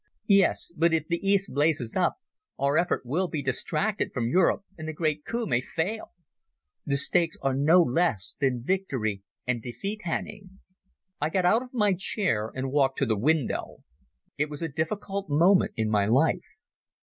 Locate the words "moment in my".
15.29-16.07